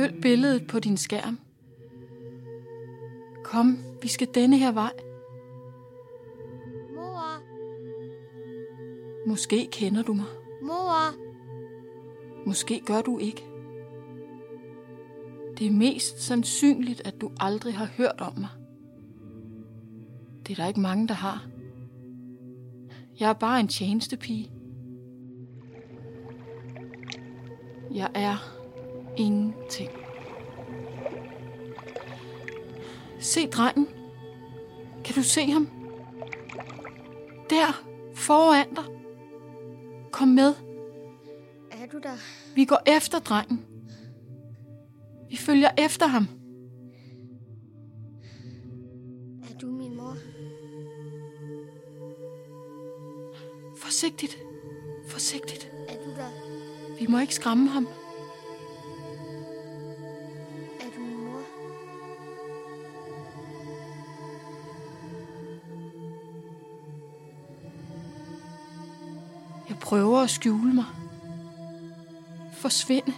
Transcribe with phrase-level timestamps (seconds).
[0.00, 1.38] Følg billedet på din skærm.
[3.44, 4.92] Kom, vi skal denne her vej.
[6.94, 7.40] Mor,
[9.28, 10.26] Måske kender du mig.
[10.62, 11.14] mor,
[12.46, 13.44] Måske gør du ikke.
[15.58, 18.50] Det er mest sandsynligt, at du aldrig har hørt om mig.
[20.46, 21.46] Det er der ikke mange, der har.
[23.20, 24.50] Jeg er bare en tjenestepige.
[27.94, 28.59] Jeg er
[29.16, 29.90] ingenting.
[33.20, 33.86] Se drengen.
[35.04, 35.68] Kan du se ham?
[37.50, 37.84] Der,
[38.14, 38.84] foran dig.
[40.12, 40.54] Kom med.
[41.70, 42.16] er du der?
[42.54, 43.64] Vi går efter drengen.
[45.30, 46.26] Vi følger efter ham.
[49.50, 50.16] Er du min mor?
[53.76, 54.38] Forsigtigt.
[55.08, 55.70] Forsigtigt.
[55.88, 56.30] Er du der?
[57.00, 57.88] Vi må ikke skræmme ham.
[69.90, 70.84] Prøver at skjule mig.
[72.52, 73.12] Forsvinde.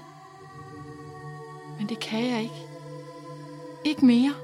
[1.79, 2.67] Men det kan jeg ikke.
[3.85, 4.35] Ikke mere.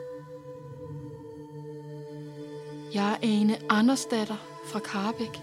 [2.94, 5.40] Jeg er Ane Andersdatter fra Karbæk.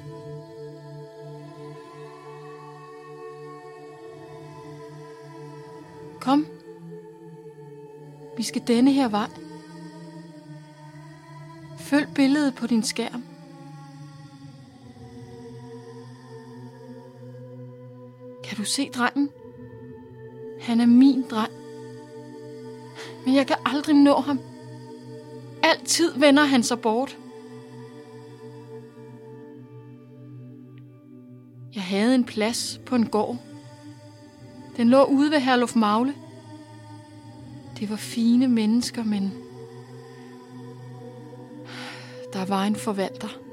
[6.20, 6.48] Kom.
[8.38, 9.30] Vi skal denne her vej.
[11.80, 13.35] Følg billedet på din skærm.
[18.66, 19.30] Du se drengen?
[20.62, 21.52] Han er min dreng.
[23.26, 24.40] Men jeg kan aldrig nå ham.
[25.64, 27.18] Altid vender han sig bort.
[31.76, 33.38] Jeg havde en plads på en gård.
[34.78, 36.14] Den lå ude ved Herluf Magle.
[37.80, 39.34] Det var fine mennesker, men
[42.34, 43.45] der var en forvalter.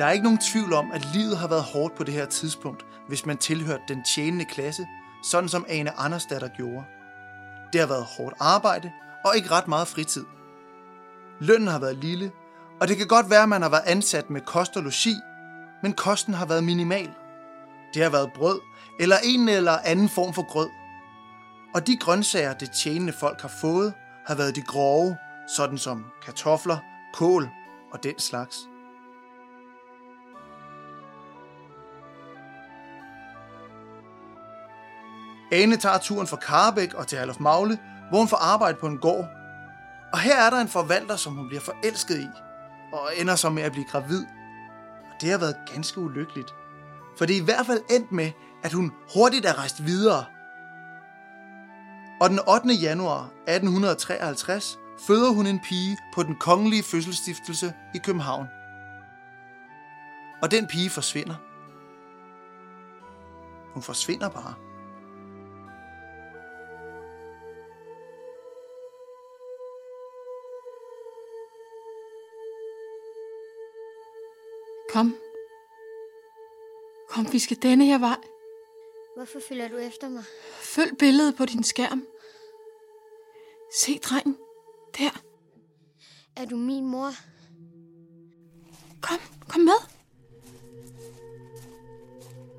[0.00, 2.86] Der er ikke nogen tvivl om, at livet har været hårdt på det her tidspunkt,
[3.08, 4.86] hvis man tilhørte den tjenende klasse,
[5.22, 6.84] sådan som Ane Andersdatter gjorde.
[7.72, 8.92] Det har været hårdt arbejde
[9.24, 10.24] og ikke ret meget fritid.
[11.40, 12.32] Lønnen har været lille,
[12.80, 15.14] og det kan godt være, at man har været ansat med kost og logi,
[15.82, 17.10] men kosten har været minimal.
[17.94, 18.60] Det har været brød
[19.00, 20.68] eller en eller anden form for grød.
[21.74, 23.94] Og de grøntsager, det tjenende folk har fået,
[24.26, 25.16] har været de grove,
[25.56, 26.78] sådan som kartofler,
[27.14, 27.48] kål
[27.92, 28.69] og den slags.
[35.52, 37.78] Ane tager turen fra Karabæk og til Herluf Magle,
[38.08, 39.28] hvor hun får arbejde på en gård.
[40.12, 42.28] Og her er der en forvalter, som hun bliver forelsket i,
[42.92, 44.24] og ender så med at blive gravid.
[45.10, 46.54] Og det har været ganske ulykkeligt.
[47.18, 48.30] For det er i hvert fald endt med,
[48.62, 50.24] at hun hurtigt er rejst videre.
[52.20, 52.68] Og den 8.
[52.68, 58.46] januar 1853 føder hun en pige på den kongelige fødselsstiftelse i København.
[60.42, 61.34] Og den pige forsvinder.
[63.74, 64.69] Hun forsvinder bare.
[74.92, 75.16] Kom.
[77.08, 78.16] Kom, vi skal denne her vej.
[79.16, 80.24] Hvorfor følger du efter mig?
[80.60, 82.06] Følg billedet på din skærm.
[83.74, 84.36] Se drengen.
[84.98, 85.22] Der.
[86.36, 87.10] Er du min mor?
[89.02, 89.18] Kom,
[89.48, 89.80] kom med.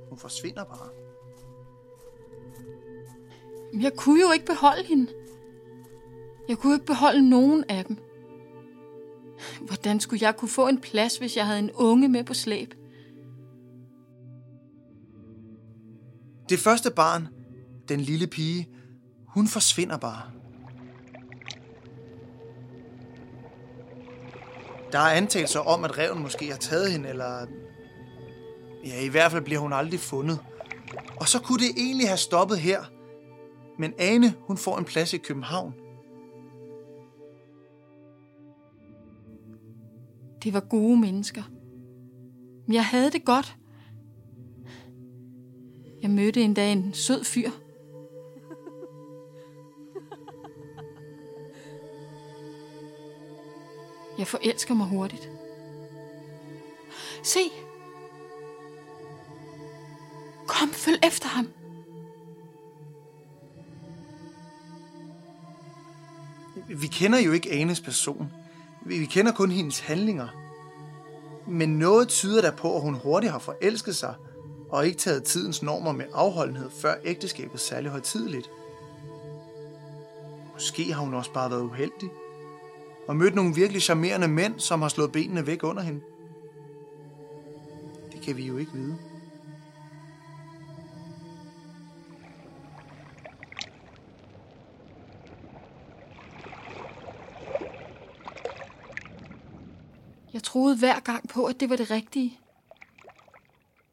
[0.10, 0.90] Hun forsvinder bare.
[3.82, 5.14] Jeg kunne jo ikke beholde hende.
[6.48, 7.98] Jeg kunne ikke beholde nogen af dem.
[9.68, 12.74] Hvordan skulle jeg kunne få en plads, hvis jeg havde en unge med på slæb?
[16.50, 17.28] Det første barn,
[17.90, 18.70] den lille pige,
[19.28, 20.22] hun forsvinder bare.
[24.92, 27.46] Der er antagelser om, at reven måske har taget hende, eller...
[28.86, 30.40] Ja, i hvert fald bliver hun aldrig fundet.
[31.16, 32.84] Og så kunne det egentlig have stoppet her.
[33.80, 35.74] Men Ane, hun får en plads i København.
[40.44, 41.44] Det var gode mennesker.
[42.68, 43.58] Men jeg havde det godt.
[46.02, 47.50] Jeg mødte en dag en sød fyr.
[54.18, 55.30] Jeg forelsker mig hurtigt.
[57.24, 57.40] Se!
[60.48, 61.48] Kom, følg efter ham.
[66.68, 68.41] Vi kender jo ikke Anes person.
[68.86, 70.28] Vi kender kun hendes handlinger.
[71.48, 74.16] Men noget tyder der på, at hun hurtigt har forelsket sig,
[74.70, 78.50] og ikke taget tidens normer med afholdenhed før ægteskabet særlig højtidligt.
[80.54, 82.10] Måske har hun også bare været uheldig,
[83.08, 86.02] og mødt nogle virkelig charmerende mænd, som har slået benene væk under hende.
[88.12, 88.98] Det kan vi jo ikke vide.
[100.34, 102.40] Jeg troede hver gang på, at det var det rigtige.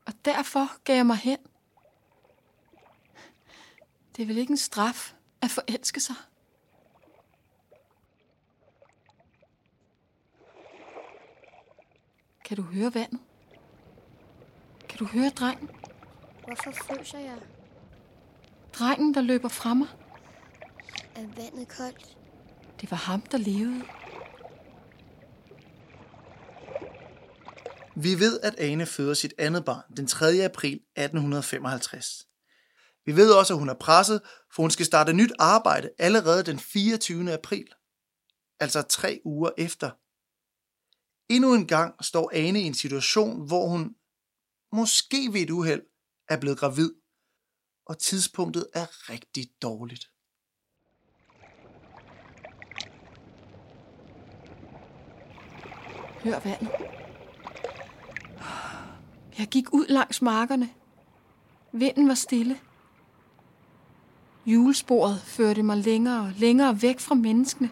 [0.06, 1.38] Og derfor gav jeg mig hen.
[4.16, 6.16] Det er vel ikke en straf at forelske sig?
[12.44, 13.20] Kan du høre vandet?
[14.88, 15.70] Kan du høre drengen?
[16.46, 17.38] Hvorfor fryser jeg?
[18.72, 19.88] Drengen, der løber fra mig.
[21.14, 22.16] Er vandet koldt?
[22.80, 23.84] Det var ham, der levede.
[28.02, 30.44] Vi ved, at Ane føder sit andet barn den 3.
[30.44, 32.26] april 1855.
[33.04, 34.20] Vi ved også, at hun er presset,
[34.54, 37.32] for hun skal starte nyt arbejde allerede den 24.
[37.32, 37.68] april.
[38.60, 39.90] Altså tre uger efter.
[41.32, 43.94] Endnu en gang står Ane i en situation, hvor hun,
[44.72, 45.82] måske ved et uheld,
[46.28, 46.92] er blevet gravid.
[47.86, 50.10] Og tidspunktet er rigtig dårligt.
[56.24, 56.97] Hør vandet.
[59.38, 60.70] Jeg gik ud langs markerne.
[61.72, 62.60] Vinden var stille.
[64.46, 67.70] Julesporet førte mig længere og længere væk fra menneskene.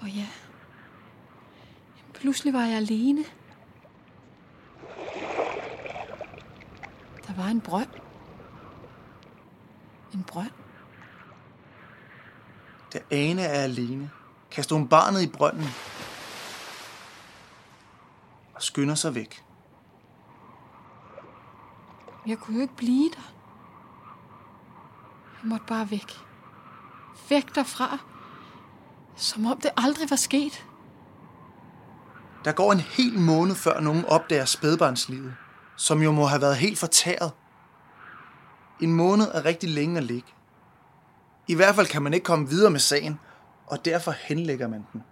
[0.00, 0.26] Og ja,
[2.14, 3.24] pludselig var jeg alene.
[7.26, 7.88] Der var en brønd.
[10.14, 10.50] En brønd.
[12.92, 14.10] Da Ane er alene,
[14.50, 15.68] kaster hun barnet i brønden
[18.54, 19.47] og skynder sig væk.
[22.26, 23.32] Jeg kunne jo ikke blive der.
[25.42, 26.12] Jeg måtte bare væk.
[27.30, 27.98] Væk derfra.
[29.16, 30.66] Som om det aldrig var sket.
[32.44, 35.34] Der går en hel måned, før nogen opdager spædbarnslivet,
[35.76, 37.32] som jo må have været helt fortæret.
[38.80, 40.28] En måned er rigtig længe at ligge.
[41.48, 43.20] I hvert fald kan man ikke komme videre med sagen,
[43.66, 45.02] og derfor henlægger man den.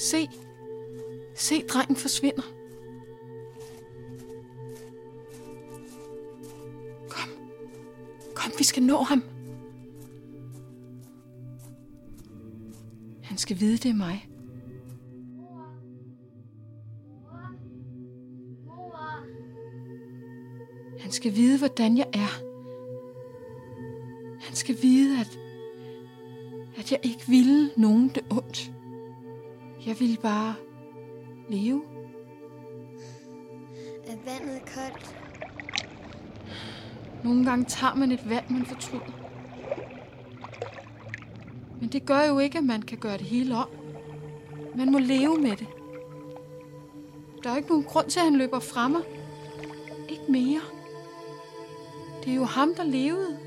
[0.00, 0.28] Se.
[1.34, 2.42] Se, drengen forsvinder.
[7.08, 7.28] Kom.
[8.34, 9.22] Kom, vi skal nå ham.
[13.22, 14.28] Han skal vide, det er mig.
[21.00, 22.42] Han skal vide, hvordan jeg er.
[24.40, 25.38] Han skal vide, at,
[26.76, 28.79] at jeg ikke ville nogen det ondt.
[29.86, 30.54] Jeg ville bare
[31.48, 31.82] leve.
[34.06, 35.16] Er vandet koldt?
[37.24, 39.12] Nogle gange tager man et valg, man fortryder.
[41.80, 43.68] Men det gør jo ikke, at man kan gøre det hele om.
[44.76, 45.66] Man må leve med det.
[47.44, 49.02] Der er ikke nogen grund til, at han løber fra mig.
[50.08, 50.60] Ikke mere.
[52.24, 53.39] Det er jo ham, der levede.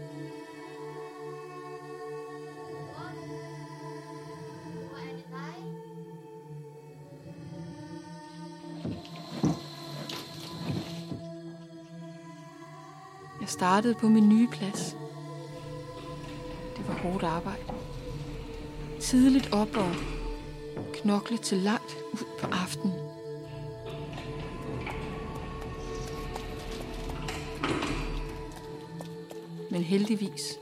[13.64, 14.96] Startede på min nye plads.
[16.78, 17.64] Det var hårdt arbejde.
[19.02, 19.92] Tidligt op og
[20.94, 22.94] knokle til langt ud på aftenen.
[29.72, 30.58] Men heldigvis.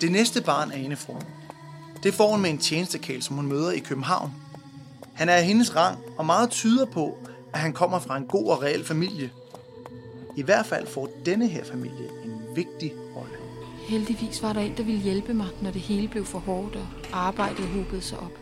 [0.00, 1.22] Det næste barn er får,
[2.02, 4.32] det får hun med en tjenestekæl, som hun møder i København.
[5.14, 7.18] Han er af hendes rang, og meget tyder på,
[7.52, 9.30] at han kommer fra en god og reel familie.
[10.38, 13.36] I hvert fald får denne her familie en vigtig rolle.
[13.88, 16.86] Heldigvis var der en, der ville hjælpe mig, når det hele blev for hårdt og
[17.12, 18.38] arbejdet hobede sig op.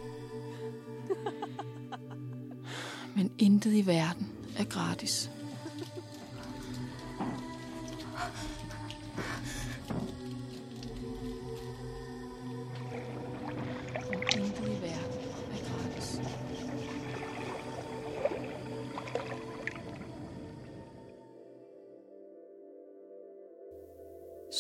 [3.16, 5.30] Men intet i verden er gratis.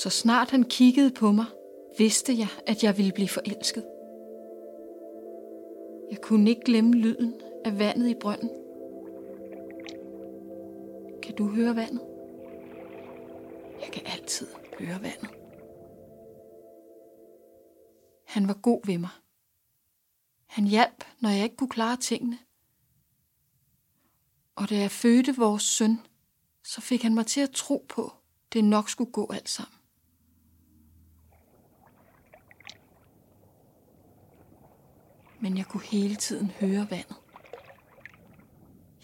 [0.06, 1.44] Så snart han kiggede på mig,
[1.98, 3.84] vidste jeg, at jeg ville blive forelsket.
[6.10, 7.34] Jeg kunne ikke glemme lyden
[7.64, 8.50] af vandet i brønden.
[11.22, 12.00] Kan du høre vandet?
[13.80, 14.46] Jeg kan altid
[14.78, 15.30] høre vandet.
[18.24, 19.10] Han var god ved mig.
[20.46, 22.38] Han hjalp, når jeg ikke kunne klare tingene.
[24.54, 25.98] Og da jeg fødte vores søn,
[26.64, 28.12] så fik han mig til at tro på,
[28.52, 29.75] det nok skulle gå alt sammen.
[35.46, 37.16] Men jeg kunne hele tiden høre vandet.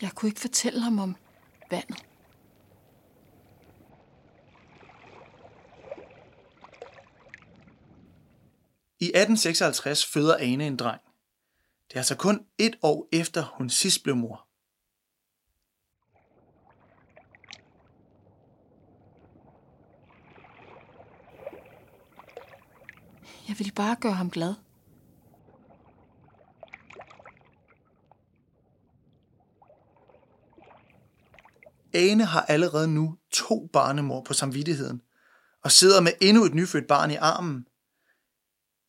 [0.01, 1.17] Jeg kunne ikke fortælle ham om
[1.71, 2.07] vandet.
[9.01, 11.01] I 1856 føder Ane en dreng.
[11.89, 14.49] Det er altså kun et år efter, hun sidst blev mor.
[23.49, 24.55] Jeg ville bare gøre ham glad.
[31.95, 35.03] Ane har allerede nu to barnemor på samvittigheden,
[35.65, 37.67] og sidder med endnu et nyfødt barn i armen.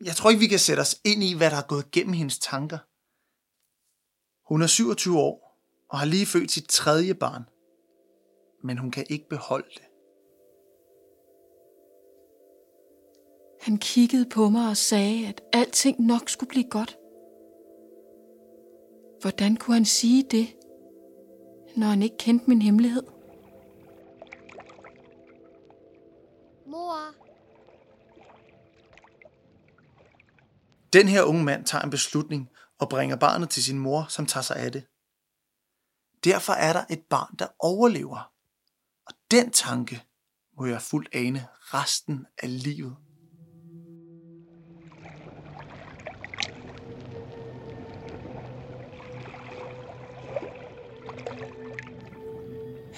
[0.06, 2.40] Jeg tror ikke, vi kan sætte os ind i, hvad der er gået gennem hendes
[2.40, 2.78] tanker.
[4.48, 7.44] Hun er 27 år og har lige født sit tredje barn,
[8.64, 9.84] men hun kan ikke beholde det.
[13.62, 16.98] Han kiggede på mig og sagde, at alting nok skulle blive godt.
[19.22, 20.48] Hvordan kunne han sige det,
[21.76, 23.04] når han ikke kendte min hemmelighed?
[26.66, 27.14] Mor,
[30.94, 32.50] Den her unge mand tager en beslutning
[32.80, 34.86] og bringer barnet til sin mor, som tager sig af det.
[36.24, 38.32] Derfor er der et barn, der overlever.
[39.06, 40.04] Og den tanke
[40.58, 42.98] må jeg fuldt ane resten af livet.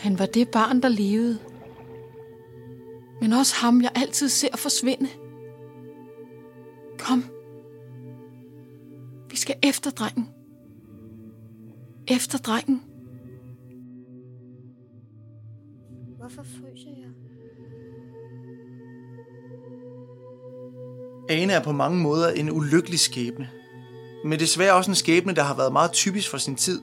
[0.06, 1.40] Han var det barn, der levede.
[3.22, 5.08] Men også ham, jeg altid ser forsvinde.
[6.98, 7.24] Kom.
[9.30, 10.30] Vi skal efter drengen.
[12.08, 12.82] Efter drengen.
[16.20, 17.10] hvorfor fryser jeg?
[21.30, 23.50] Ane er på mange måder en ulykkelig skæbne.
[24.26, 26.82] Men desværre også en skæbne, der har været meget typisk for sin tid.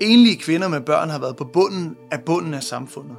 [0.00, 3.16] Enlige kvinder med børn har været på bunden af bunden af samfundet.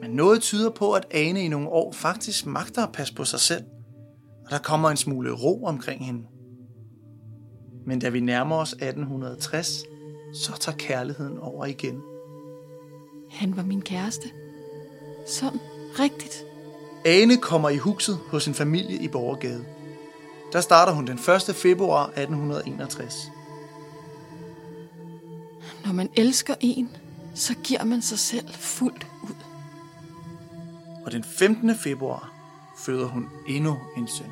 [0.00, 3.40] Men noget tyder på, at Ane i nogle år faktisk magter at passe på sig
[3.40, 3.64] selv,
[4.44, 6.22] og der kommer en smule ro omkring hende.
[7.86, 9.84] Men da vi nærmer os 1860,
[10.34, 12.00] så tager kærligheden over igen.
[13.30, 14.28] Han var min kæreste.
[15.26, 15.60] Sådan
[15.98, 16.44] rigtigt.
[17.04, 19.64] Ane kommer i huset hos sin familie i Borgergade.
[20.52, 21.18] Der starter hun den
[21.48, 21.56] 1.
[21.56, 23.30] februar 1861.
[25.86, 26.96] Når man elsker en,
[27.34, 29.34] så giver man sig selv fuldt ud.
[31.04, 31.74] Og den 15.
[31.74, 32.32] februar
[32.78, 34.26] føder hun endnu en søn.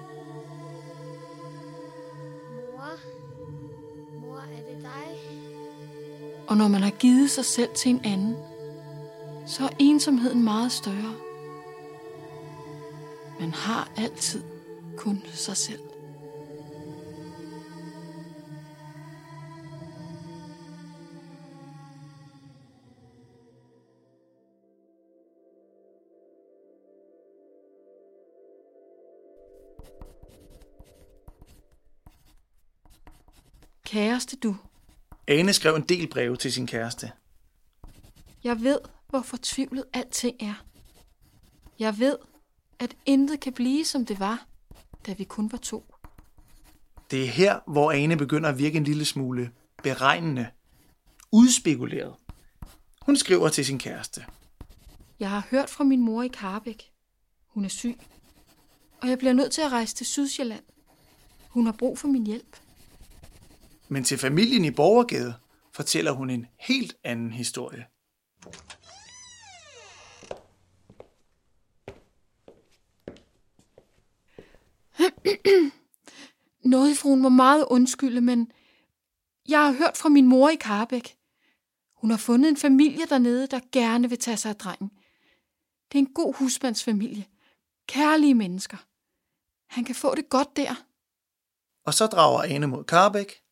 [2.72, 2.98] Mor,
[4.20, 5.18] mor, er det dig?
[6.46, 8.36] Og når man har givet sig selv til en anden,
[9.46, 11.14] så er ensomheden meget større.
[13.40, 14.42] Man har altid
[14.96, 15.80] kun sig selv.
[33.94, 34.56] Kæreste du,
[35.28, 37.12] Ane skrev en del breve til sin kæreste.
[38.44, 40.64] Jeg ved, hvor fortvivlet alting er.
[41.78, 42.16] Jeg ved,
[42.78, 44.46] at intet kan blive, som det var,
[45.06, 45.94] da vi kun var to.
[47.10, 49.50] Det er her, hvor Ane begynder at virke en lille smule
[49.82, 50.46] beregnende,
[51.32, 52.14] udspekuleret.
[53.02, 54.24] Hun skriver til sin kæreste.
[55.20, 56.92] Jeg har hørt fra min mor i Karbæk.
[57.46, 58.00] Hun er syg.
[59.02, 60.64] Og jeg bliver nødt til at rejse til Sydsjælland.
[61.48, 62.63] Hun har brug for min hjælp.
[63.88, 65.34] Men til familien i Borgergade
[65.72, 67.86] fortæller hun en helt anden historie.
[76.64, 78.52] Noget, fruen må meget undskylde, men
[79.48, 81.16] jeg har hørt fra min mor i Karbæk.
[81.96, 84.90] Hun har fundet en familie dernede, der gerne vil tage sig af drengen.
[85.92, 87.26] Det er en god husmandsfamilie.
[87.88, 88.76] Kærlige mennesker.
[89.74, 90.74] Han kan få det godt der.
[91.86, 93.43] Og så drager Ane mod Karbæk.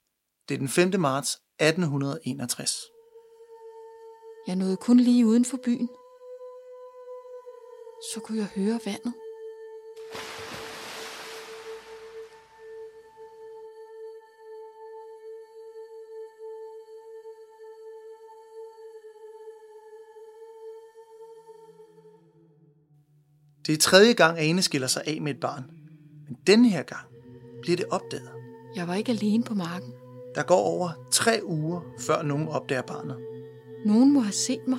[0.48, 1.00] Det er den 5.
[1.00, 2.70] marts 1861.
[4.46, 5.88] Jeg nåede kun lige uden for byen.
[8.12, 9.14] Så kunne jeg høre vandet.
[23.66, 25.64] Det er tredje gang, Ane skiller sig af med et barn.
[26.26, 27.06] Men denne her gang
[27.62, 28.30] bliver det opdaget.
[28.76, 30.01] Jeg var ikke alene på marken.
[30.34, 33.16] Der går over tre uger, før nogen opdager barnet.
[33.86, 34.78] Nogen må have set mig.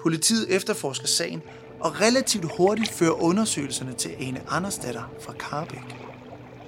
[0.00, 1.42] Politiet efterforsker sagen
[1.80, 5.80] og relativt hurtigt fører undersøgelserne til Ane Andersdatter fra Karbæk.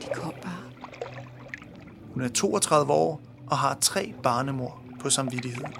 [0.02, 0.62] De kom bare.
[2.14, 5.72] Hun er 32 år og har tre barnemor på samvittigheden.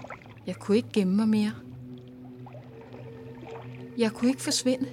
[0.47, 1.53] Jeg kunne ikke gemme mig mere.
[3.99, 4.87] Jeg kunne ikke forsvinde.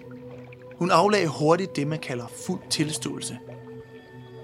[0.75, 3.37] Hun aflagde hurtigt det, man kalder fuld tilståelse.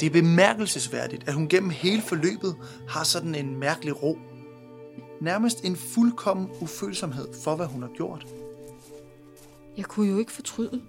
[0.03, 2.55] Det er bemærkelsesværdigt, at hun gennem hele forløbet
[2.87, 4.17] har sådan en mærkelig ro.
[5.21, 8.27] Nærmest en fuldkommen ufølsomhed for, hvad hun har gjort.
[9.77, 10.81] Jeg kunne jo ikke fortryde.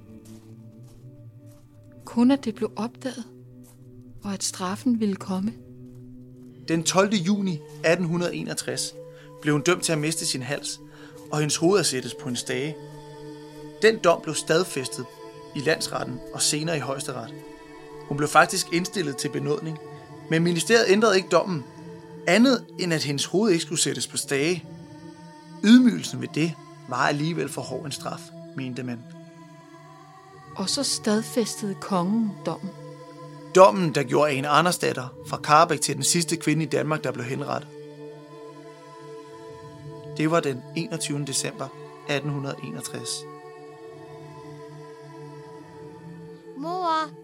[2.05, 3.25] Kun at det blev opdaget,
[4.25, 5.53] og at straffen ville komme.
[6.69, 7.15] Den 12.
[7.15, 8.95] juni 1861
[9.43, 10.81] blev hun dømt til at miste sin hals,
[11.33, 12.77] og hendes hoved at sættes på en stage.
[13.83, 15.07] Den dom blev stadfæstet
[15.57, 17.35] i landsretten og senere i højesteret.
[18.09, 19.79] Hun blev faktisk indstillet til benådning,
[20.31, 21.65] men ministeriet ændrede ikke dommen,
[22.27, 24.65] andet end at hendes hoved ikke skulle sættes på stage.
[25.65, 26.55] Ydmygelsen ved det
[26.89, 28.21] var alligevel for hård en straf,
[28.57, 29.01] mente man.
[30.57, 32.71] Og så stadfæstede kongen dommen.
[33.55, 37.25] Dommen, der gjorde en Andersdatter fra Karbæk til den sidste kvinde i Danmark, der blev
[37.25, 37.69] henrettet.
[40.17, 41.25] Det var den 21.
[41.25, 41.65] december
[42.09, 43.09] 1861.
[46.57, 47.24] Mor,